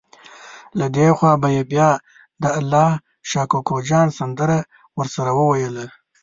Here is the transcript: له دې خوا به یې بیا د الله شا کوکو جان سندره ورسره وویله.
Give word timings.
له 0.79 0.85
دې 0.95 1.07
خوا 1.17 1.33
به 1.41 1.47
یې 1.55 1.63
بیا 1.71 1.89
د 2.41 2.45
الله 2.59 2.89
شا 3.29 3.43
کوکو 3.51 3.75
جان 3.89 4.07
سندره 4.17 4.57
ورسره 4.97 5.31
وویله. 5.39 5.85